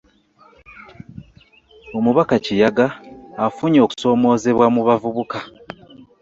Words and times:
Omubaka 1.97 2.35
Kiyaga 2.45 2.87
afunye 3.45 3.79
okusoomoozebwa 3.85 4.65
mu 4.75 4.81
bavubuka 4.87 5.37